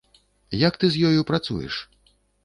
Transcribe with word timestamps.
Як 0.67 0.79
ты 0.83 0.89
з 0.95 1.03
ёю 1.09 1.19
працуеш? 1.31 1.75